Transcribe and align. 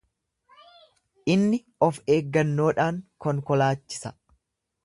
Inni 1.33 1.59
of 1.89 2.01
eeggannoodhaan 2.15 3.01
konkolaachisa. 3.27 4.17